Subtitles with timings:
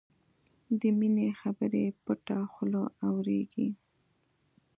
[0.79, 3.67] د مینې خبرې پټه خوله اورېږي